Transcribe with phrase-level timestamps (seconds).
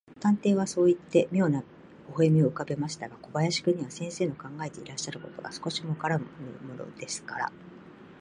[0.19, 1.61] 探偵はそういって、みょうな
[2.17, 6.25] 微笑をうかべましたが、小林君には、先生の考えていらっしゃることが、少しもわからぬ
[6.67, 7.51] ものですから、